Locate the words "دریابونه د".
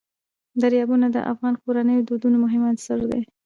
0.61-1.17